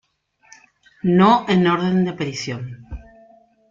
No 1.19 1.45
en 1.47 1.67
orden 1.67 2.03
de 2.05 2.09
aparición. 2.09 2.61